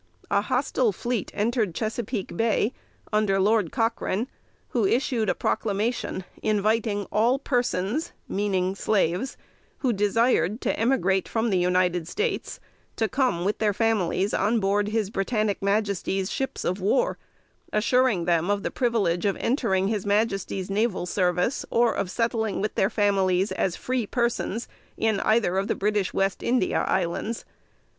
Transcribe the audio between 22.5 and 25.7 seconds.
with their families, as free persons, in either of